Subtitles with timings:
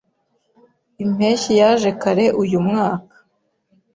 [1.03, 3.15] Impeshyi yaje kare uyu mwaka.